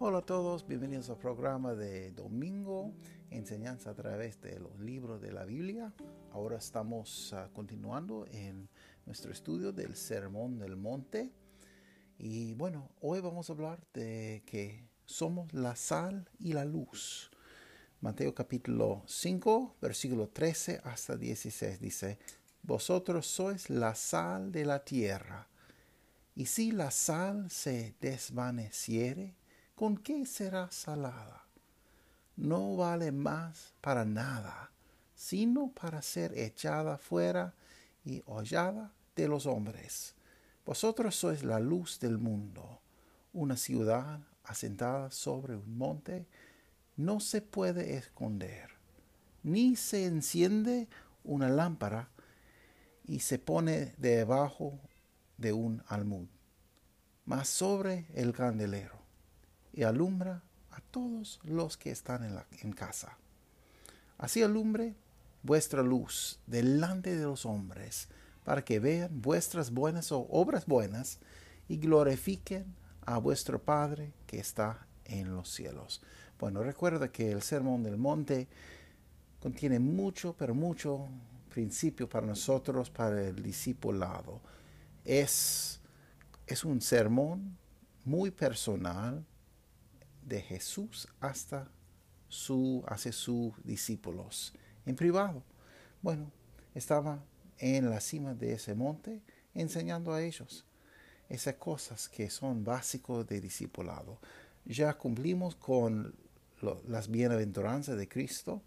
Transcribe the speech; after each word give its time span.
Hola 0.00 0.18
a 0.18 0.22
todos, 0.22 0.66
bienvenidos 0.66 1.08
al 1.08 1.18
programa 1.18 1.74
de 1.74 2.10
domingo, 2.10 2.92
enseñanza 3.30 3.90
a 3.90 3.94
través 3.94 4.40
de 4.40 4.58
los 4.58 4.80
libros 4.80 5.20
de 5.22 5.30
la 5.30 5.44
Biblia. 5.44 5.92
Ahora 6.32 6.56
estamos 6.56 7.32
uh, 7.32 7.52
continuando 7.52 8.26
en 8.32 8.68
nuestro 9.06 9.30
estudio 9.30 9.72
del 9.72 9.94
Sermón 9.94 10.58
del 10.58 10.76
Monte. 10.76 11.30
Y 12.18 12.54
bueno, 12.54 12.90
hoy 13.02 13.20
vamos 13.20 13.48
a 13.48 13.52
hablar 13.52 13.78
de 13.94 14.42
que 14.46 14.84
somos 15.06 15.52
la 15.54 15.76
sal 15.76 16.28
y 16.40 16.54
la 16.54 16.64
luz. 16.64 17.30
Mateo 18.00 18.34
capítulo 18.34 19.04
5, 19.06 19.76
versículo 19.80 20.28
13 20.28 20.80
hasta 20.82 21.16
16 21.16 21.80
dice, 21.80 22.18
Vosotros 22.64 23.28
sois 23.28 23.70
la 23.70 23.94
sal 23.94 24.50
de 24.50 24.64
la 24.64 24.84
tierra. 24.84 25.46
Y 26.34 26.46
si 26.46 26.72
la 26.72 26.90
sal 26.90 27.48
se 27.48 27.94
desvaneciere, 28.00 29.36
¿con 29.74 29.96
qué 29.96 30.24
será 30.24 30.70
salada? 30.70 31.44
No 32.36 32.76
vale 32.76 33.10
más 33.12 33.74
para 33.80 34.04
nada, 34.04 34.70
sino 35.14 35.72
para 35.72 36.02
ser 36.02 36.36
echada 36.38 36.98
fuera 36.98 37.54
y 38.04 38.22
hollada 38.26 38.92
de 39.16 39.28
los 39.28 39.46
hombres. 39.46 40.14
Vosotros 40.64 41.16
sois 41.16 41.42
la 41.42 41.58
luz 41.58 41.98
del 42.00 42.18
mundo. 42.18 42.80
Una 43.32 43.56
ciudad 43.56 44.20
asentada 44.44 45.10
sobre 45.10 45.56
un 45.56 45.76
monte 45.76 46.26
no 46.96 47.18
se 47.18 47.42
puede 47.42 47.96
esconder, 47.96 48.70
ni 49.42 49.74
se 49.74 50.06
enciende 50.06 50.88
una 51.24 51.48
lámpara 51.48 52.10
y 53.06 53.20
se 53.20 53.38
pone 53.38 53.94
debajo 53.98 54.78
de 55.36 55.52
un 55.52 55.82
almud, 55.88 56.28
mas 57.24 57.48
sobre 57.48 58.06
el 58.14 58.32
candelero 58.32 59.03
y 59.74 59.82
alumbra 59.82 60.42
a 60.70 60.80
todos 60.80 61.40
los 61.44 61.76
que 61.76 61.90
están 61.90 62.44
en, 62.62 62.72
casa. 62.72 63.18
Así 64.18 64.42
alumbre 64.42 64.94
vuestra 65.42 65.82
luz 65.82 66.38
delante 66.46 67.16
de 67.16 67.24
los 67.24 67.44
hombres, 67.44 68.08
para 68.44 68.64
que 68.64 68.78
vean 68.78 69.20
vuestras 69.20 69.70
buenas 69.70 70.10
obras 70.12 70.66
buenas 70.66 71.18
y 71.68 71.78
glorifiquen 71.78 72.74
a 73.06 73.18
vuestro 73.18 73.62
Padre 73.62 74.12
que 74.26 74.38
está 74.38 74.86
en 75.04 75.34
los 75.34 75.50
cielos. 75.50 76.02
Bueno, 76.38 76.62
recuerda 76.62 77.10
que 77.10 77.32
el 77.32 77.42
Sermón 77.42 77.82
del 77.82 77.96
Monte 77.96 78.48
contiene 79.40 79.78
mucho, 79.78 80.34
pero 80.36 80.54
mucho 80.54 81.08
principio 81.48 82.08
para 82.08 82.26
nosotros, 82.26 82.90
para 82.90 83.22
el 83.22 83.42
discipulado. 83.42 84.40
Es, 85.04 85.80
es 86.46 86.64
un 86.64 86.80
sermón 86.80 87.56
muy 88.04 88.30
personal, 88.30 89.24
de 90.24 90.40
Jesús 90.40 91.08
hasta 91.20 91.70
su, 92.28 92.84
sus 93.12 93.52
discípulos 93.64 94.52
en 94.86 94.96
privado. 94.96 95.42
Bueno, 96.02 96.30
estaba 96.74 97.22
en 97.58 97.88
la 97.88 98.00
cima 98.00 98.34
de 98.34 98.54
ese 98.54 98.74
monte 98.74 99.22
enseñando 99.54 100.12
a 100.12 100.22
ellos 100.22 100.64
esas 101.28 101.54
cosas 101.54 102.08
que 102.08 102.28
son 102.30 102.64
básicos 102.64 103.26
de 103.26 103.40
discipulado. 103.40 104.18
Ya 104.64 104.92
cumplimos 104.94 105.54
con 105.56 106.14
las 106.88 107.08
bienaventuranzas 107.08 107.96
de 107.96 108.08
Cristo 108.08 108.62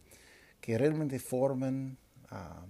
que 0.61 0.77
realmente 0.77 1.19
forman 1.19 1.97
ah, 2.29 2.65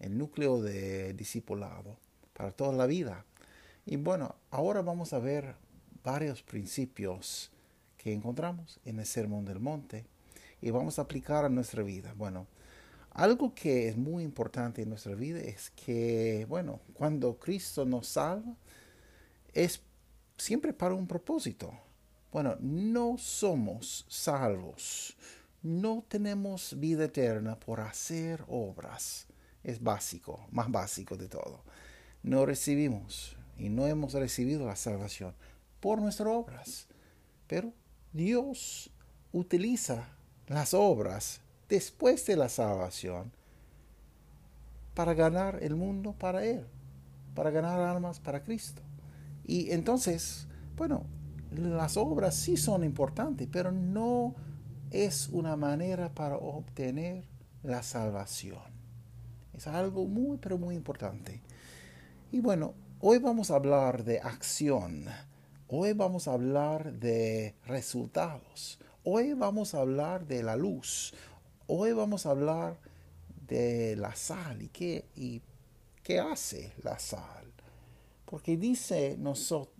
el 0.00 0.16
núcleo 0.16 0.60
de 0.60 1.14
discipulado 1.14 1.96
para 2.32 2.52
toda 2.52 2.72
la 2.72 2.86
vida. 2.86 3.24
Y 3.86 3.96
bueno, 3.96 4.36
ahora 4.50 4.82
vamos 4.82 5.12
a 5.12 5.18
ver 5.18 5.54
varios 6.02 6.42
principios 6.42 7.50
que 8.02 8.12
encontramos 8.12 8.80
en 8.84 8.98
el 8.98 9.06
Sermón 9.06 9.44
del 9.44 9.60
Monte 9.60 10.04
y 10.60 10.70
vamos 10.70 10.98
a 10.98 11.02
aplicar 11.02 11.44
a 11.44 11.48
nuestra 11.48 11.82
vida. 11.84 12.14
Bueno, 12.16 12.48
algo 13.10 13.54
que 13.54 13.88
es 13.88 13.96
muy 13.96 14.24
importante 14.24 14.82
en 14.82 14.88
nuestra 14.88 15.14
vida 15.14 15.38
es 15.38 15.70
que, 15.70 16.44
bueno, 16.48 16.80
cuando 16.94 17.38
Cristo 17.38 17.84
nos 17.84 18.08
salva, 18.08 18.56
es 19.52 19.82
siempre 20.36 20.72
para 20.72 20.94
un 20.94 21.06
propósito. 21.06 21.72
Bueno, 22.32 22.56
no 22.60 23.18
somos 23.18 24.04
salvos, 24.08 25.16
no 25.62 26.04
tenemos 26.08 26.74
vida 26.80 27.04
eterna 27.04 27.60
por 27.60 27.80
hacer 27.80 28.42
obras. 28.48 29.26
Es 29.62 29.80
básico, 29.80 30.44
más 30.50 30.68
básico 30.70 31.16
de 31.16 31.28
todo. 31.28 31.62
No 32.24 32.46
recibimos 32.46 33.36
y 33.56 33.68
no 33.68 33.86
hemos 33.86 34.14
recibido 34.14 34.66
la 34.66 34.74
salvación 34.74 35.34
por 35.78 36.00
nuestras 36.00 36.30
obras, 36.30 36.88
pero 37.46 37.72
Dios 38.12 38.90
utiliza 39.32 40.08
las 40.46 40.74
obras 40.74 41.40
después 41.68 42.26
de 42.26 42.36
la 42.36 42.50
salvación 42.50 43.32
para 44.94 45.14
ganar 45.14 45.58
el 45.62 45.74
mundo 45.74 46.12
para 46.12 46.44
Él, 46.44 46.66
para 47.34 47.50
ganar 47.50 47.80
almas 47.80 48.20
para 48.20 48.42
Cristo. 48.42 48.82
Y 49.46 49.70
entonces, 49.70 50.46
bueno, 50.76 51.06
las 51.50 51.96
obras 51.96 52.34
sí 52.34 52.58
son 52.58 52.84
importantes, 52.84 53.48
pero 53.50 53.72
no 53.72 54.34
es 54.90 55.28
una 55.30 55.56
manera 55.56 56.10
para 56.14 56.36
obtener 56.36 57.24
la 57.62 57.82
salvación. 57.82 58.60
Es 59.54 59.66
algo 59.66 60.06
muy, 60.06 60.36
pero 60.36 60.58
muy 60.58 60.74
importante. 60.74 61.40
Y 62.30 62.40
bueno, 62.40 62.74
hoy 63.00 63.18
vamos 63.18 63.50
a 63.50 63.54
hablar 63.56 64.04
de 64.04 64.20
acción 64.20 65.06
Hoy 65.74 65.94
vamos 65.94 66.28
a 66.28 66.34
hablar 66.34 66.92
de 66.92 67.54
resultados. 67.64 68.78
Hoy 69.04 69.32
vamos 69.32 69.74
a 69.74 69.80
hablar 69.80 70.26
de 70.26 70.42
la 70.42 70.54
luz. 70.54 71.14
Hoy 71.66 71.92
vamos 71.92 72.26
a 72.26 72.32
hablar 72.32 72.76
de 73.48 73.96
la 73.96 74.14
sal 74.14 74.60
y 74.60 74.68
qué, 74.68 75.06
y 75.16 75.40
qué 76.02 76.20
hace 76.20 76.74
la 76.82 76.98
sal. 76.98 77.50
Porque 78.26 78.58
dice, 78.58 79.18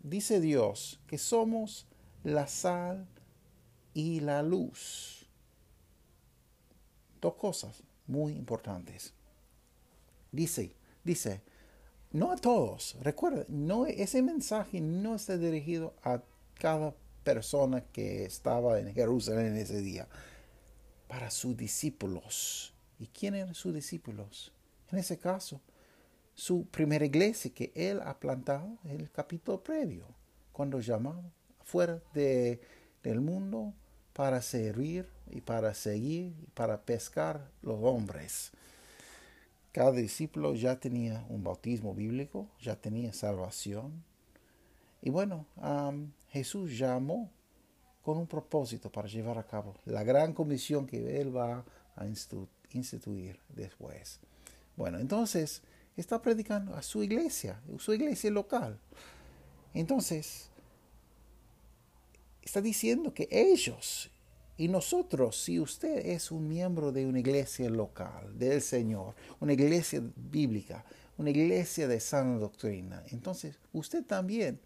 dice 0.02 0.40
Dios 0.40 0.98
que 1.06 1.18
somos 1.18 1.86
la 2.24 2.46
sal 2.46 3.06
y 3.92 4.20
la 4.20 4.42
luz. 4.42 5.26
Dos 7.20 7.34
cosas 7.34 7.82
muy 8.06 8.32
importantes. 8.32 9.12
Dice, 10.30 10.74
dice, 11.04 11.42
no 12.12 12.32
a 12.32 12.36
todos. 12.36 12.96
Recuerda, 13.00 13.44
no, 13.48 13.86
ese 13.86 14.22
mensaje 14.22 14.80
no 14.80 15.14
está 15.14 15.36
dirigido 15.36 15.94
a 16.02 16.22
cada 16.54 16.94
persona 17.24 17.82
que 17.92 18.24
estaba 18.24 18.78
en 18.78 18.92
Jerusalén 18.94 19.56
ese 19.56 19.80
día. 19.80 20.08
Para 21.08 21.30
sus 21.30 21.56
discípulos. 21.56 22.74
¿Y 22.98 23.06
quién 23.06 23.34
eran 23.34 23.54
sus 23.54 23.74
discípulos? 23.74 24.52
En 24.90 24.98
ese 24.98 25.18
caso, 25.18 25.60
su 26.34 26.66
primera 26.66 27.04
iglesia 27.04 27.52
que 27.52 27.72
él 27.74 28.00
ha 28.04 28.18
plantado 28.18 28.78
en 28.84 29.00
el 29.00 29.10
capítulo 29.10 29.62
previo, 29.62 30.06
cuando 30.52 30.80
llamaba 30.80 31.22
fuera 31.64 32.00
de, 32.14 32.60
del 33.02 33.20
mundo 33.20 33.74
para 34.12 34.42
servir 34.42 35.08
y 35.30 35.40
para 35.40 35.74
seguir 35.74 36.34
y 36.42 36.50
para 36.54 36.82
pescar 36.82 37.50
los 37.62 37.78
hombres. 37.82 38.52
Cada 39.72 39.92
discípulo 39.92 40.54
ya 40.54 40.78
tenía 40.78 41.24
un 41.30 41.42
bautismo 41.42 41.94
bíblico, 41.94 42.46
ya 42.60 42.76
tenía 42.76 43.12
salvación. 43.14 44.04
Y 45.00 45.08
bueno, 45.10 45.46
Jesús 46.28 46.78
llamó 46.78 47.30
con 48.02 48.18
un 48.18 48.26
propósito 48.26 48.92
para 48.92 49.08
llevar 49.08 49.38
a 49.38 49.46
cabo 49.46 49.74
la 49.86 50.04
gran 50.04 50.34
comisión 50.34 50.86
que 50.86 51.20
Él 51.20 51.34
va 51.34 51.64
a 51.96 52.06
instituir 52.74 53.40
después. 53.48 54.20
Bueno, 54.76 54.98
entonces 54.98 55.62
está 55.96 56.20
predicando 56.20 56.74
a 56.74 56.82
su 56.82 57.02
iglesia, 57.02 57.60
su 57.78 57.94
iglesia 57.94 58.30
local. 58.30 58.78
Entonces, 59.74 60.50
está 62.42 62.60
diciendo 62.60 63.14
que 63.14 63.26
ellos 63.30 64.10
y 64.62 64.68
nosotros, 64.68 65.42
si 65.42 65.58
usted 65.58 66.06
es 66.06 66.30
un 66.30 66.46
miembro 66.46 66.92
de 66.92 67.04
una 67.04 67.18
iglesia 67.18 67.68
local, 67.68 68.38
del 68.38 68.62
Señor, 68.62 69.16
una 69.40 69.54
iglesia 69.54 70.00
bíblica, 70.14 70.84
una 71.18 71.30
iglesia 71.30 71.88
de 71.88 71.98
sana 71.98 72.38
doctrina, 72.38 73.02
entonces 73.10 73.58
usted 73.72 74.04
también 74.04 74.60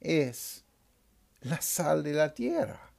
es 0.00 0.66
la 1.40 1.62
sal 1.62 2.02
de 2.02 2.12
la 2.12 2.34
tierra. 2.34 2.92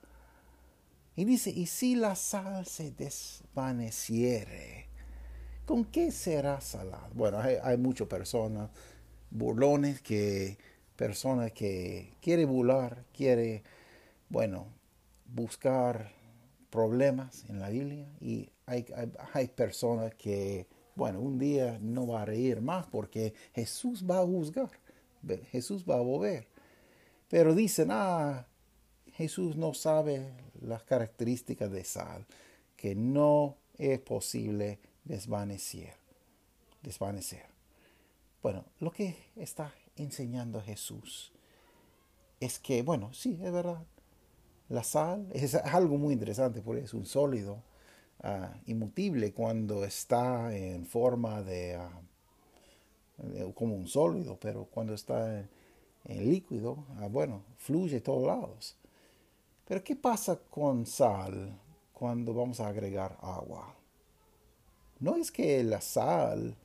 Y 1.16 1.24
dice, 1.24 1.52
y 1.52 1.68
si 1.68 1.94
la 1.94 2.16
sal 2.16 2.66
se 2.66 2.94
desvaneciere, 2.94 4.88
¿con 5.68 5.86
qué 5.86 6.12
será 6.12 6.62
salada? 6.62 7.12
Bueno, 7.14 7.38
hay, 7.38 7.58
hay 7.62 7.78
muchas 7.78 8.08
personas, 8.08 8.72
burlones, 9.30 10.02
que 10.02 10.58
personas 10.96 11.52
que 11.52 12.16
quiere 12.24 12.46
burlar, 12.46 13.06
quiere, 13.14 13.62
bueno, 14.30 14.66
buscar 15.28 16.18
problemas 16.70 17.46
en 17.50 17.60
la 17.60 17.70
Biblia 17.70 18.08
y 18.22 18.50
hay, 18.66 18.86
hay, 19.34 19.48
personas 19.48 20.14
que, 20.16 20.68
bueno, 20.96 21.20
un 21.20 21.40
día 21.40 21.80
no 21.82 22.08
va 22.08 22.22
a 22.22 22.26
reír 22.26 22.62
más 22.62 22.86
porque 22.88 23.34
Jesús 23.54 24.06
va 24.10 24.20
a 24.20 24.26
juzgar, 24.26 24.70
Jesús 25.52 25.84
va 25.90 25.96
a 25.96 26.02
volver. 26.02 26.48
Pero 27.28 27.56
dicen, 27.56 27.90
ah, 27.92 28.48
Jesús 29.14 29.56
no 29.56 29.74
sabe 29.74 30.34
las 30.62 30.84
características 30.84 31.72
de 31.72 31.84
sal, 31.84 32.26
que 32.76 32.96
no 32.96 33.58
es 33.78 34.00
posible 34.00 34.80
desvanecer. 35.04 35.96
desvanecer. 36.82 37.46
Bueno, 38.42 38.66
lo 38.80 38.92
que 38.92 39.16
está 39.36 39.74
enseñando 39.96 40.62
Jesús 40.62 41.34
es 42.40 42.60
que, 42.60 42.84
bueno, 42.84 43.14
sí, 43.14 43.38
es 43.44 43.52
verdad, 43.52 43.84
la 44.70 44.84
sal 44.84 45.28
es 45.34 45.56
algo 45.56 45.98
muy 45.98 46.14
interesante 46.14 46.62
porque 46.62 46.84
es 46.84 46.94
un 46.94 47.06
sólido 47.06 47.64
uh, 48.24 48.56
inmutible 48.68 49.34
cuando 49.34 49.84
está 49.84 50.56
en 50.56 50.86
forma 50.86 51.42
de, 51.42 51.80
uh, 53.18 53.54
como 53.54 53.76
un 53.76 53.88
sólido, 53.88 54.38
pero 54.40 54.66
cuando 54.66 54.94
está 54.94 55.40
en, 56.06 56.30
líquido, 56.30 56.86
uh, 57.02 57.10
bueno, 57.10 57.42
fluye 57.58 57.98
a 57.98 58.04
todos 58.04 58.26
lados. 58.26 58.76
Pero 59.66 59.84
¿qué 59.84 59.96
pasa 59.96 60.40
con 60.50 60.86
sal 60.86 61.60
cuando 61.92 62.34
vamos 62.34 62.60
a 62.60 62.68
agregar 62.68 63.18
agua? 63.22 63.74
No 65.00 65.16
es 65.16 65.32
que 65.32 65.64
la 65.64 65.82
sal 65.82 66.56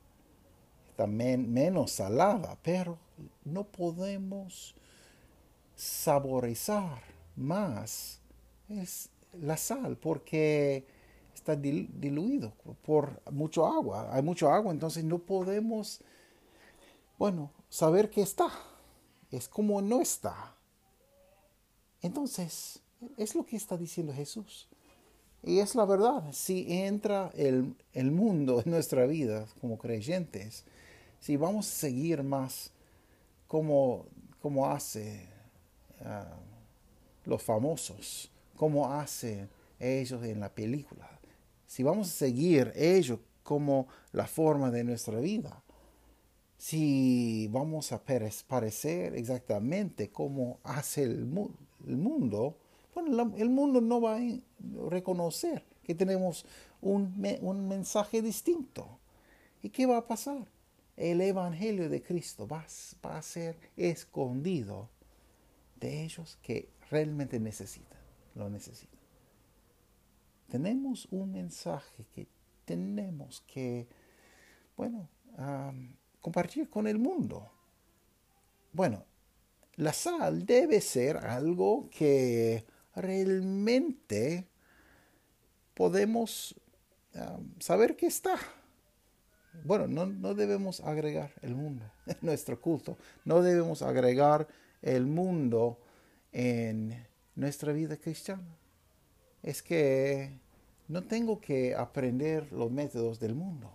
está 0.89 1.07
menos 1.07 1.91
salada, 1.91 2.57
pero 2.61 2.97
no 3.43 3.63
podemos 3.63 4.75
saborizar 5.75 7.14
más 7.35 8.19
es 8.69 9.09
la 9.33 9.57
sal, 9.57 9.97
porque 9.97 10.85
está 11.33 11.55
diluido 11.55 12.53
por 12.83 13.21
mucho 13.31 13.65
agua. 13.65 14.09
Hay 14.15 14.23
mucho 14.23 14.49
agua, 14.49 14.71
entonces 14.71 15.03
no 15.03 15.19
podemos, 15.19 16.01
bueno, 17.17 17.51
saber 17.69 18.09
que 18.09 18.21
está. 18.21 18.49
Es 19.31 19.47
como 19.47 19.81
no 19.81 20.01
está. 20.01 20.55
Entonces, 22.01 22.79
es 23.17 23.35
lo 23.35 23.45
que 23.45 23.57
está 23.57 23.77
diciendo 23.77 24.13
Jesús. 24.13 24.67
Y 25.43 25.59
es 25.59 25.75
la 25.75 25.85
verdad, 25.85 26.23
si 26.31 26.65
entra 26.67 27.31
el, 27.35 27.75
mundo 28.11 28.61
en 28.65 28.71
nuestra 28.71 29.05
vida 29.05 29.45
como 29.61 29.77
creyentes, 29.77 30.65
si 31.19 31.37
vamos 31.37 31.67
a 31.67 31.75
seguir 31.75 32.23
más 32.23 32.71
como, 33.47 34.07
como 34.41 34.67
hace 34.67 35.27
ah, 36.03 36.35
los 37.25 37.43
famosos, 37.43 38.31
como 38.55 38.91
hacen 38.91 39.49
ellos 39.79 40.23
en 40.23 40.39
la 40.39 40.53
película. 40.53 41.09
Si 41.65 41.83
vamos 41.83 42.07
a 42.07 42.11
seguir 42.11 42.71
ellos 42.75 43.19
como 43.43 43.87
la 44.11 44.27
forma 44.27 44.71
de 44.71 44.83
nuestra 44.83 45.19
vida, 45.19 45.61
si 46.57 47.47
vamos 47.51 47.91
a 47.91 48.01
parecer 48.47 49.15
exactamente 49.15 50.09
como 50.09 50.59
hace 50.63 51.03
el, 51.03 51.25
mundo, 51.25 52.57
bueno, 52.93 53.33
el 53.37 53.49
mundo 53.49 53.81
no 53.81 54.01
va 54.01 54.17
a 54.17 54.21
reconocer 54.89 55.63
que 55.83 55.93
tenemos 55.93 56.45
un, 56.81 57.13
un 57.41 57.67
mensaje 57.67 58.21
distinto. 58.21 58.99
¿Y 59.61 59.69
qué 59.69 59.85
va 59.85 59.97
a 59.97 60.07
pasar? 60.07 60.47
El 60.95 61.21
Evangelio 61.21 61.89
de 61.89 62.01
Cristo 62.01 62.47
va, 62.47 62.65
va 63.05 63.17
a 63.17 63.21
ser 63.21 63.57
escondido 63.75 64.89
de 65.79 66.03
ellos 66.03 66.37
que 66.41 66.69
realmente 66.89 67.39
necesitan, 67.39 67.99
lo 68.35 68.49
necesitan. 68.49 68.99
Tenemos 70.49 71.07
un 71.11 71.31
mensaje 71.31 72.05
que 72.13 72.27
tenemos 72.65 73.41
que, 73.47 73.87
bueno, 74.77 75.09
compartir 76.21 76.69
con 76.69 76.87
el 76.87 76.97
mundo. 76.97 77.51
Bueno, 78.71 79.05
la 79.75 79.93
sal 79.93 80.45
debe 80.45 80.81
ser 80.81 81.17
algo 81.17 81.89
que 81.89 82.65
realmente 82.95 84.47
podemos 85.73 86.55
saber 87.59 87.95
que 87.95 88.07
está. 88.07 88.35
Bueno, 89.63 89.87
no, 89.87 90.05
no, 90.05 90.33
debemos 90.33 90.81
agregar 90.81 91.31
el 91.41 91.55
mundo 91.55 91.85
en 92.05 92.17
nuestro 92.21 92.59
culto. 92.59 92.97
No 93.23 93.41
debemos 93.41 93.81
agregar 93.81 94.47
el 94.81 95.05
mundo 95.05 95.79
en 96.35 97.07
nuestra 97.35 97.71
vida 97.71 97.95
cristiana. 97.95 98.57
Es 99.41 99.63
que 99.63 100.37
no 100.89 101.01
tengo 101.03 101.39
que 101.39 101.73
aprender 101.73 102.51
los 102.51 102.69
métodos 102.69 103.21
del 103.21 103.35
mundo. 103.35 103.71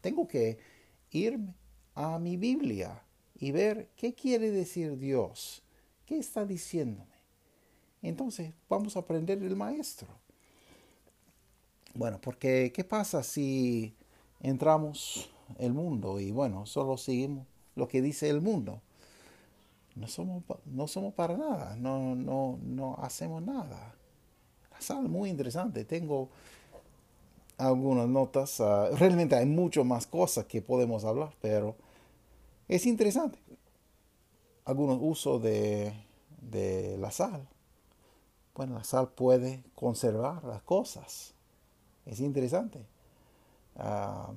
Tengo 0.00 0.28
que 0.28 0.58
irme 1.10 1.52
a 1.96 2.18
mi 2.20 2.36
Biblia 2.36 3.02
y 3.34 3.50
ver 3.50 3.88
qué 3.96 4.14
quiere 4.14 4.52
decir 4.52 4.98
Dios, 4.98 5.64
qué 6.06 6.18
está 6.18 6.46
diciéndome. 6.46 7.10
Entonces 8.02 8.52
vamos 8.68 8.96
a 8.96 9.00
aprender 9.00 9.40
del 9.40 9.56
maestro. 9.56 10.06
Bueno, 11.94 12.20
porque 12.20 12.70
¿qué 12.72 12.84
pasa 12.84 13.24
si 13.24 13.96
entramos 14.38 15.28
el 15.58 15.72
mundo 15.72 16.20
y 16.20 16.30
bueno, 16.30 16.66
solo 16.66 16.96
seguimos 16.96 17.48
lo 17.74 17.88
que 17.88 18.00
dice 18.00 18.28
el 18.28 18.40
mundo? 18.40 18.80
No 19.94 20.06
somos, 20.06 20.42
no 20.66 20.86
somos 20.86 21.14
para 21.14 21.36
nada, 21.36 21.76
no, 21.76 22.14
no, 22.14 22.58
no 22.62 22.96
hacemos 23.00 23.42
nada. 23.42 23.94
Sal 24.78 25.08
muy 25.08 25.28
interesante. 25.28 25.84
Tengo 25.84 26.30
algunas 27.58 28.08
notas. 28.08 28.60
Ah, 28.60 28.88
realmente 28.92 29.36
hay 29.36 29.46
mucho 29.46 29.84
más 29.84 30.06
cosas 30.06 30.46
que 30.46 30.62
podemos 30.62 31.04
hablar, 31.04 31.34
pero 31.40 31.76
es 32.68 32.86
interesante. 32.86 33.38
Algunos 34.64 34.98
usos 35.00 35.42
de, 35.42 35.92
de 36.40 36.96
la 36.98 37.10
sal. 37.10 37.46
Bueno, 38.54 38.74
la 38.74 38.84
sal 38.84 39.08
puede 39.10 39.62
conservar 39.74 40.44
las 40.44 40.62
cosas. 40.62 41.34
Es 42.06 42.20
interesante. 42.20 42.80
Ah, 43.76 44.32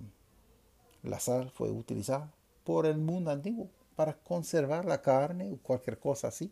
la 1.04 1.20
sal 1.20 1.50
fue 1.52 1.72
utilizada 1.72 2.30
por 2.64 2.86
el 2.86 2.98
mundo 2.98 3.32
antiguo 3.32 3.70
para 3.96 4.14
conservar 4.14 4.86
la 4.86 5.02
carne 5.02 5.52
o 5.52 5.58
cualquier 5.58 6.00
cosa 6.00 6.28
así. 6.28 6.52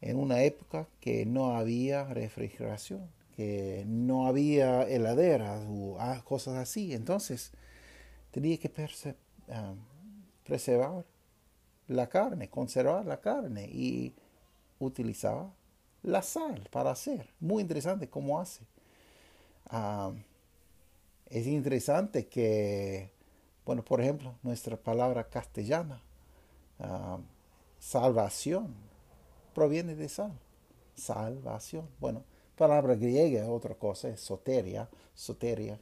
En 0.00 0.18
una 0.18 0.42
época 0.42 0.86
que 1.00 1.26
no 1.26 1.56
había 1.56 2.04
refrigeración, 2.04 3.08
que 3.36 3.84
no 3.86 4.26
había 4.26 4.82
heladeras 4.82 5.64
o 5.68 5.96
ah, 6.00 6.22
cosas 6.24 6.56
así. 6.56 6.94
Entonces 6.94 7.52
tenía 8.30 8.58
que 8.58 8.72
ah, 9.50 9.74
preservar 10.44 11.04
la 11.88 12.08
carne, 12.08 12.48
conservar 12.48 13.04
la 13.06 13.20
carne 13.20 13.66
y 13.66 14.14
utilizaba 14.78 15.52
la 16.02 16.22
sal 16.22 16.68
para 16.70 16.90
hacer. 16.90 17.28
Muy 17.40 17.62
interesante 17.62 18.08
cómo 18.08 18.40
hace. 18.40 18.64
Ah, 19.66 20.12
es 21.26 21.46
interesante 21.46 22.26
que, 22.26 23.10
bueno, 23.64 23.84
por 23.84 24.00
ejemplo, 24.00 24.34
nuestra 24.42 24.76
palabra 24.76 25.28
castellana 25.28 26.00
Ah, 26.78 27.18
salvación 27.78 28.74
proviene 29.54 29.94
de 29.94 30.08
sal. 30.08 30.32
Salvación. 30.94 31.88
Bueno, 32.00 32.24
palabra 32.56 32.94
griega 32.94 33.42
es 33.42 33.48
otra 33.48 33.74
cosa, 33.74 34.08
es 34.08 34.20
soteria. 34.20 34.88
Soteria 35.14 35.78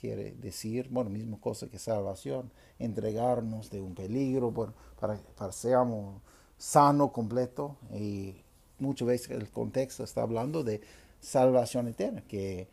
quiere 0.00 0.32
decir, 0.32 0.88
bueno, 0.90 1.10
misma 1.10 1.38
cosa 1.40 1.68
que 1.68 1.78
salvación, 1.78 2.50
entregarnos 2.78 3.70
de 3.70 3.80
un 3.80 3.94
peligro, 3.94 4.52
para, 4.98 5.18
para 5.36 5.52
seamos 5.52 6.20
sano, 6.58 7.12
completo. 7.12 7.76
Y 7.94 8.36
muchas 8.78 9.08
veces 9.08 9.30
el 9.30 9.50
contexto 9.50 10.04
está 10.04 10.22
hablando 10.22 10.62
de 10.62 10.80
salvación 11.20 11.88
eterna, 11.88 12.22
que 12.28 12.68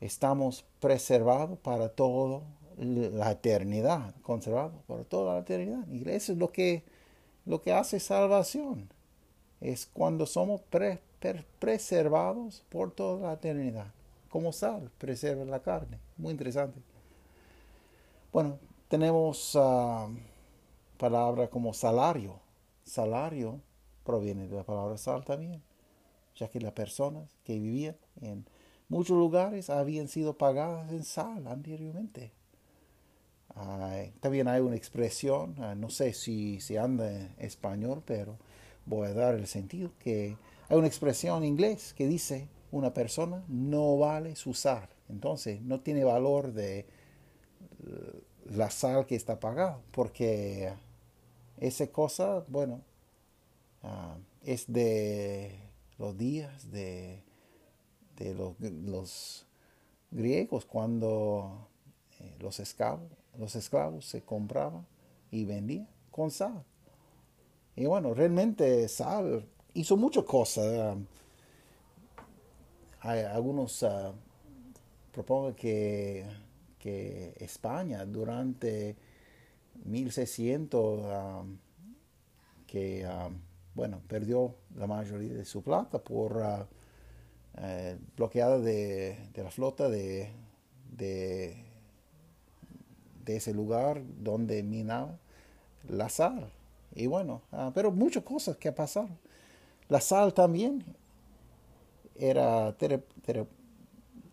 estamos 0.00 0.64
preservados 0.80 1.58
para 1.58 1.88
todo 1.90 2.42
la 2.80 3.32
eternidad, 3.32 4.14
conservado 4.22 4.82
por 4.86 5.04
toda 5.04 5.34
la 5.34 5.40
eternidad. 5.40 5.86
Y 5.88 6.08
eso 6.08 6.32
es 6.32 6.38
lo 6.38 6.50
que, 6.50 6.82
lo 7.44 7.60
que 7.60 7.72
hace 7.72 8.00
salvación. 8.00 8.88
Es 9.60 9.86
cuando 9.92 10.24
somos 10.24 10.62
preservados 11.58 12.64
por 12.70 12.90
toda 12.92 13.28
la 13.28 13.34
eternidad. 13.34 13.92
Como 14.30 14.52
sal, 14.52 14.90
preserva 14.96 15.44
la 15.44 15.60
carne. 15.60 15.98
Muy 16.16 16.30
interesante. 16.30 16.80
Bueno, 18.32 18.58
tenemos 18.88 19.54
uh, 19.56 20.08
palabra 20.96 21.48
como 21.48 21.74
salario. 21.74 22.40
Salario 22.84 23.60
proviene 24.04 24.48
de 24.48 24.56
la 24.56 24.64
palabra 24.64 24.96
sal 24.96 25.24
también. 25.24 25.62
ya 26.36 26.48
que 26.48 26.60
las 26.60 26.72
personas 26.72 27.28
que 27.44 27.58
vivían 27.58 27.96
en 28.22 28.46
muchos 28.88 29.18
lugares 29.18 29.68
habían 29.68 30.08
sido 30.08 30.38
pagadas 30.38 30.90
en 30.90 31.04
sal 31.04 31.46
anteriormente. 31.46 32.32
También 34.20 34.48
hay 34.48 34.60
una 34.60 34.76
expresión, 34.76 35.54
ah, 35.58 35.74
no 35.74 35.90
sé 35.90 36.12
si 36.12 36.60
se 36.60 36.78
anda 36.78 37.10
en 37.10 37.34
español, 37.38 38.02
pero 38.06 38.36
voy 38.86 39.08
a 39.08 39.14
dar 39.14 39.34
el 39.34 39.46
sentido, 39.46 39.90
que 39.98 40.36
hay 40.68 40.76
una 40.76 40.86
expresión 40.86 41.42
en 41.42 41.48
inglés 41.50 41.94
que 41.94 42.06
dice 42.06 42.48
una 42.72 42.94
persona 42.94 43.42
no 43.48 43.98
vale 43.98 44.36
su 44.36 44.54
sal. 44.54 44.88
Entonces 45.08 45.60
no 45.60 45.80
tiene 45.80 46.04
valor 46.04 46.52
de 46.52 46.86
la 48.46 48.70
sal 48.70 49.06
que 49.06 49.16
está 49.16 49.40
pagada, 49.40 49.80
porque 49.92 50.72
esa 51.58 51.86
cosa, 51.88 52.44
bueno, 52.48 52.80
ah, 53.82 54.16
es 54.44 54.72
de 54.72 55.58
los 55.98 56.16
días 56.16 56.70
de, 56.70 57.22
de 58.16 58.34
los, 58.34 59.46
griegos 60.10 60.64
cuando 60.64 61.68
eh, 62.18 62.34
los, 62.40 62.58
esclavos, 62.58 63.08
los 63.38 63.54
esclavos 63.56 64.06
se 64.06 64.22
compraban 64.22 64.86
y 65.30 65.44
vendían 65.44 65.88
con 66.10 66.30
sal. 66.30 66.64
Y 67.76 67.86
bueno, 67.86 68.14
realmente 68.14 68.88
sal 68.88 69.46
hizo 69.74 69.96
muchas 69.96 70.24
cosas. 70.24 70.66
Ah, 70.66 70.96
hay 73.00 73.20
algunos 73.20 73.82
uh, 73.82 74.12
propongo 75.12 75.54
que, 75.56 76.26
que, 76.78 77.34
España 77.38 78.04
durante 78.04 78.96
1600 79.84 81.00
um, 81.00 81.58
que 82.66 83.06
um, 83.06 83.40
bueno 83.74 84.02
perdió 84.06 84.54
la 84.76 84.86
mayoría 84.86 85.32
de 85.32 85.44
su 85.44 85.62
plata 85.62 85.98
por 85.98 86.36
uh, 86.36 86.66
eh, 87.58 87.98
bloqueada 88.16 88.58
de, 88.58 89.30
la 89.34 89.50
flota 89.50 89.88
de, 89.88 90.30
ese 93.26 93.54
lugar 93.54 94.02
donde 94.18 94.62
minaba 94.62 95.18
la 95.88 96.08
sal 96.08 96.50
y 96.94 97.06
bueno 97.06 97.42
uh, 97.52 97.70
pero 97.72 97.90
muchas 97.90 98.24
cosas 98.24 98.56
que 98.56 98.72
pasaron 98.72 99.16
la 99.90 100.00
sal 100.00 100.32
también 100.32 100.84
era 102.14 102.76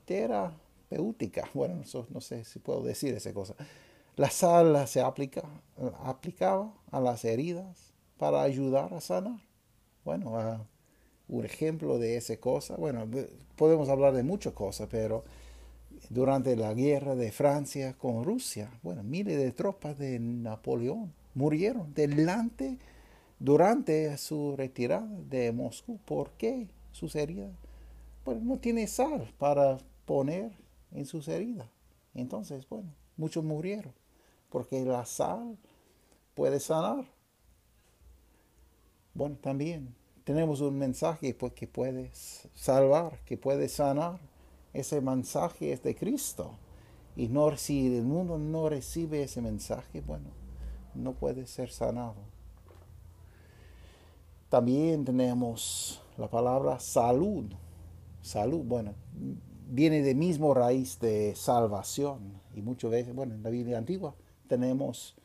terapéutica. 0.05 1.49
Bueno, 1.53 1.81
no 2.09 2.21
sé 2.21 2.43
si 2.43 2.59
puedo 2.59 2.81
decir 2.83 3.15
esa 3.15 3.33
cosa. 3.33 3.55
La 4.15 4.29
sal 4.29 4.87
se 4.87 5.01
aplica, 5.01 5.41
aplicaba 6.03 6.73
a 6.91 6.99
las 6.99 7.25
heridas 7.25 7.93
para 8.17 8.43
ayudar 8.43 8.93
a 8.93 9.01
sanar. 9.01 9.39
Bueno, 10.05 10.67
un 11.27 11.45
ejemplo 11.45 11.97
de 11.97 12.17
esa 12.17 12.37
cosa, 12.37 12.75
bueno, 12.75 13.07
podemos 13.55 13.89
hablar 13.89 14.13
de 14.13 14.23
muchas 14.23 14.53
cosas, 14.53 14.87
pero 14.89 15.25
durante 16.09 16.55
la 16.55 16.73
guerra 16.73 17.15
de 17.15 17.31
Francia 17.31 17.93
con 17.93 18.23
Rusia, 18.23 18.71
bueno, 18.83 19.03
miles 19.03 19.37
de 19.37 19.51
tropas 19.51 19.97
de 19.97 20.19
Napoleón 20.19 21.13
murieron 21.33 21.93
delante, 21.93 22.77
durante 23.39 24.17
su 24.17 24.55
retirada 24.55 25.07
de 25.29 25.51
Moscú. 25.51 25.99
¿Por 26.05 26.31
qué? 26.31 26.67
Sus 26.91 27.15
heridas 27.15 27.51
pues 28.27 28.41
no 28.41 28.59
tiene 28.59 28.87
sal 28.87 29.33
para 29.37 29.77
poner 30.05 30.51
en 30.91 31.05
sus 31.05 31.29
heridas. 31.29 31.69
Entonces, 32.13 32.67
bueno, 32.67 32.89
muchos 33.15 33.41
murieron, 33.41 33.93
porque 34.49 34.83
la 34.83 35.05
sal 35.05 35.57
puede 36.33 36.59
sanar. 36.59 37.05
Bueno, 39.13 39.37
también 39.37 39.95
tenemos 40.25 40.59
un 40.59 40.77
mensaje 40.77 41.33
pues, 41.33 41.53
que 41.53 41.67
puede 41.67 42.11
salvar, 42.53 43.17
que 43.23 43.37
puede 43.37 43.69
sanar. 43.69 44.19
Ese 44.73 45.01
mensaje 45.01 45.71
es 45.71 45.81
de 45.83 45.95
Cristo. 45.95 46.57
Y 47.15 47.27
no, 47.29 47.55
si 47.57 47.97
el 47.97 48.03
mundo 48.03 48.37
no 48.37 48.69
recibe 48.69 49.23
ese 49.23 49.41
mensaje, 49.41 50.01
bueno, 50.01 50.29
no 50.93 51.13
puede 51.13 51.47
ser 51.47 51.71
sanado. 51.71 52.15
También 54.49 55.03
tenemos 55.03 56.01
la 56.17 56.29
palabra 56.29 56.79
salud 56.79 57.45
salud, 58.27 58.63
bueno, 58.65 58.93
viene 59.69 60.01
de 60.01 60.13
mismo 60.13 60.53
raíz 60.53 60.99
de 60.99 61.33
salvación. 61.35 62.41
Y 62.53 62.61
muchas 62.61 62.91
veces, 62.91 63.15
bueno, 63.15 63.33
en 63.33 63.43
la 63.43 63.49
Biblia 63.49 63.77
antigua 63.77 64.15
tenemos 64.47 65.15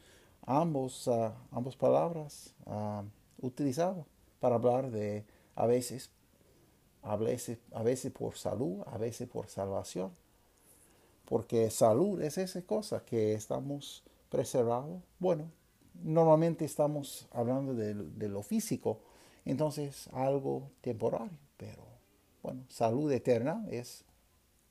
ambos, 0.46 1.06
uh, 1.08 1.30
ambas 1.50 1.76
palabras 1.76 2.54
uh, 2.66 3.02
utilizadas 3.44 4.06
para 4.40 4.56
hablar 4.56 4.90
de 4.90 5.24
a 5.54 5.66
veces, 5.66 6.10
a 7.02 7.16
veces, 7.16 7.58
a 7.72 7.82
veces 7.82 8.12
por 8.12 8.36
salud, 8.36 8.82
a 8.86 8.98
veces 8.98 9.28
por 9.28 9.48
salvación. 9.48 10.12
Porque 11.24 11.70
salud 11.70 12.20
es 12.22 12.38
esa 12.38 12.62
cosa 12.62 13.04
que 13.04 13.34
estamos 13.34 14.02
preservados. 14.28 15.02
Bueno, 15.18 15.50
normalmente 16.02 16.64
estamos 16.64 17.28
hablando 17.32 17.74
de, 17.74 17.94
de 17.94 18.28
lo 18.28 18.42
físico, 18.42 19.00
entonces 19.44 20.08
algo 20.12 20.70
temporario, 20.80 21.38
pero 21.56 21.82
bueno, 22.42 22.64
salud 22.68 23.10
eterna 23.12 23.64
es 23.70 24.04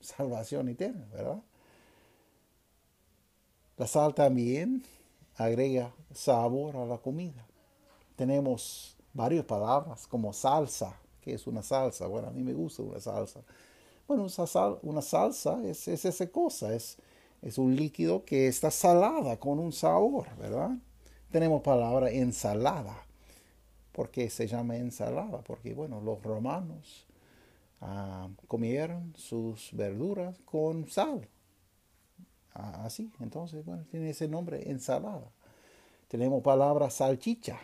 salvación 0.00 0.68
eterna, 0.68 1.06
¿verdad? 1.12 1.42
La 3.76 3.86
sal 3.86 4.14
también 4.14 4.84
agrega 5.36 5.92
sabor 6.12 6.76
a 6.76 6.84
la 6.84 6.98
comida. 6.98 7.46
Tenemos 8.16 8.96
varias 9.14 9.44
palabras 9.44 10.06
como 10.06 10.32
salsa, 10.32 11.00
que 11.22 11.34
es 11.34 11.46
una 11.46 11.62
salsa. 11.62 12.06
Bueno, 12.06 12.28
a 12.28 12.30
mí 12.32 12.42
me 12.42 12.52
gusta 12.52 12.82
una 12.82 13.00
salsa. 13.00 13.40
Bueno, 14.06 14.26
una, 14.82 15.02
salsa 15.02 15.64
es, 15.64 15.88
es, 15.88 16.04
esa 16.04 16.26
cosa, 16.26 16.74
es, 16.74 16.98
es 17.40 17.56
un 17.56 17.74
líquido 17.74 18.24
que 18.24 18.48
está 18.48 18.70
salada 18.70 19.38
con 19.38 19.58
un 19.58 19.72
sabor, 19.72 20.26
¿verdad? 20.36 20.76
Tenemos 21.30 21.62
palabra 21.62 22.10
ensalada. 22.10 23.06
¿Por 23.92 24.10
qué 24.10 24.28
se 24.28 24.46
llama 24.46 24.76
ensalada? 24.76 25.42
Porque, 25.42 25.72
bueno, 25.72 26.00
los 26.00 26.22
romanos 26.22 27.06
Ah, 27.84 28.28
comieron 28.46 29.12
sus 29.16 29.70
verduras 29.72 30.38
con 30.44 30.86
sal. 30.88 31.28
Ah, 32.54 32.84
así, 32.84 33.10
entonces, 33.18 33.64
bueno, 33.64 33.84
tiene 33.90 34.10
ese 34.10 34.28
nombre, 34.28 34.70
ensalada. 34.70 35.32
Tenemos 36.06 36.44
palabra 36.44 36.90
salchicha, 36.90 37.58